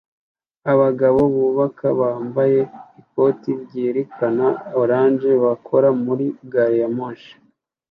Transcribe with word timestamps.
Abagabo 0.71 1.19
bubaka 1.35 1.87
bambaye 1.99 2.59
ikoti 3.01 3.51
ryerekana 3.63 4.45
orange 4.81 5.29
bakora 5.43 5.87
muri 6.05 6.25
gari 6.51 6.77
ya 6.81 6.89
moshi 6.97 7.33